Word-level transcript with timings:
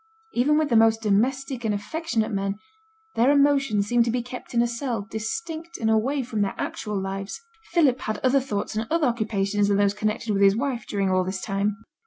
Even 0.33 0.57
with 0.57 0.69
the 0.69 0.75
most 0.75 1.03
domestic 1.03 1.63
and 1.63 1.75
affectionate 1.75 2.31
men, 2.31 2.55
their 3.13 3.29
emotions 3.29 3.85
seem 3.85 4.01
to 4.01 4.09
be 4.09 4.23
kept 4.23 4.55
in 4.55 4.61
a 4.63 4.67
cell 4.67 5.05
distinct 5.07 5.77
and 5.77 5.91
away 5.91 6.23
from 6.23 6.41
their 6.41 6.55
actual 6.57 6.99
lives. 6.99 7.39
Philip 7.71 7.99
had 7.99 8.17
other 8.23 8.39
thoughts 8.39 8.75
and 8.75 8.87
other 8.89 9.05
occupations 9.05 9.67
than 9.67 9.77
those 9.77 9.93
connected 9.93 10.33
with 10.33 10.41
his 10.41 10.57
wife 10.57 10.85
during 10.87 11.11
all 11.11 11.23
this 11.23 11.39
time. 11.39 11.83